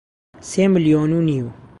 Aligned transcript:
سێ 0.49 0.63
ملیۆن 0.73 1.11
و 1.17 1.19
نیو 1.27 1.47